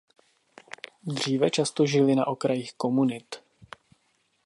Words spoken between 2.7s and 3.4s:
komunit.